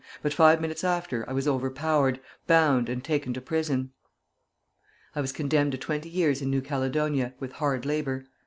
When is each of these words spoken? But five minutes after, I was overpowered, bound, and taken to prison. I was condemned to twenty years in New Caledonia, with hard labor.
But 0.23 0.33
five 0.33 0.59
minutes 0.59 0.83
after, 0.83 1.29
I 1.29 1.33
was 1.33 1.47
overpowered, 1.47 2.19
bound, 2.47 2.89
and 2.89 3.03
taken 3.03 3.35
to 3.35 3.39
prison. 3.39 3.91
I 5.15 5.21
was 5.21 5.31
condemned 5.31 5.73
to 5.73 5.77
twenty 5.77 6.09
years 6.09 6.41
in 6.41 6.49
New 6.49 6.61
Caledonia, 6.61 7.35
with 7.39 7.51
hard 7.51 7.85
labor. 7.85 8.25